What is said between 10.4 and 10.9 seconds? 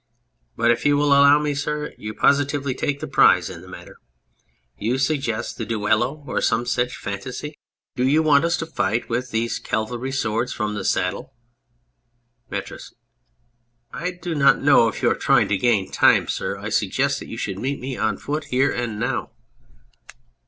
from the